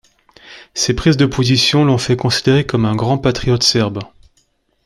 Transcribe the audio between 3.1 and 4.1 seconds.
patriote serbe.